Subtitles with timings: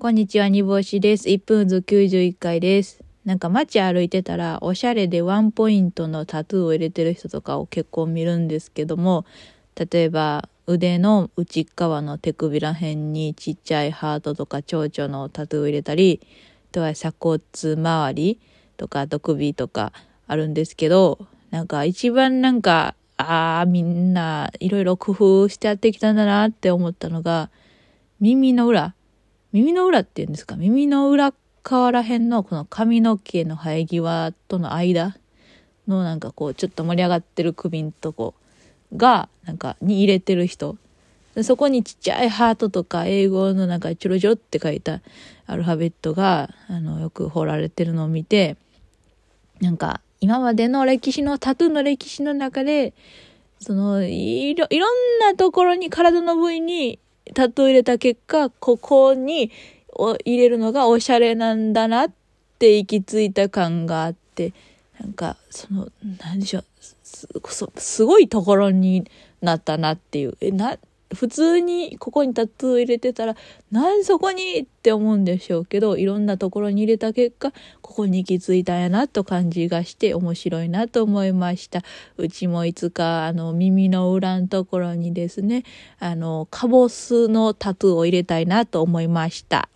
[0.00, 1.28] こんにちは、煮干しです。
[1.28, 3.02] 1分ず91回です。
[3.24, 9.26] なんか街歩いてたら、おしゃれでワンポイントのタトゥーを入れてる人とかを結構見るんですけども、
[9.74, 16.20] 例えば腕の内側の手首ら辺にちっちゃいハートとか蝶々のタトゥーを入れたり、
[16.70, 18.40] あとは鎖骨周り
[18.76, 19.92] とか、あと首とか
[20.28, 21.18] あるんですけど、
[21.50, 27.50] なんか一番なんか、ああ、みんないろいろ工夫してやってきたんだなって思ったのが、
[28.20, 28.94] 耳の裏。
[29.52, 30.56] 耳の裏っていうんですか？
[30.56, 35.16] 耳の裏側ら辺のこの髪の毛の生え際との間
[35.86, 38.34] のなんかこうちょっと盛り上がってる首んとこ
[38.96, 40.76] がなんかに入れてる人
[41.42, 45.00] そこにちっちゃいハートとか英語のなんかチョロチョロって書いた
[45.46, 48.56] アルファベットがあのよく彫られてるのを見て
[49.60, 52.92] なんか今までの歴史のタトゥーの歴史の中で
[53.60, 56.98] そのいろいろんなところに体の部位に
[57.34, 59.50] タトゥー入れた結果、ここに
[60.24, 62.12] 入れるのがおしゃれなんだなっ
[62.58, 64.52] て行き着いた感があって、
[65.00, 65.88] なんか、その、
[66.20, 69.08] なんでしょう、す、すすごいところに
[69.40, 70.36] なったなっていう。
[70.40, 70.76] え、な、
[71.14, 73.34] 普通にここにタトゥー入れてたら、
[73.70, 81.82] なんそこにって思うんでしょうけど、いろんなところに入れた結果、ここに行き着いたんやなと感じがして面白いなと思いました。
[82.18, 85.64] うちもいつか、あの、耳の裏のところにですね、
[85.98, 89.70] あの、カボスのタトゥーを入れたいなと思いました。